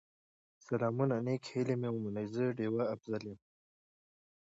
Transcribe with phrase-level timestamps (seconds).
[0.67, 3.39] سلامونه نیکې هیلې مې ومنئ، زه ډيوه افضل یم